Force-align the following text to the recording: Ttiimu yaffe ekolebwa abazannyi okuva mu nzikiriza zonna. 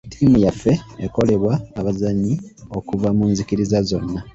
Ttiimu 0.09 0.37
yaffe 0.45 0.73
ekolebwa 1.05 1.53
abazannyi 1.79 2.33
okuva 2.77 3.09
mu 3.17 3.23
nzikiriza 3.31 3.77
zonna. 3.89 4.19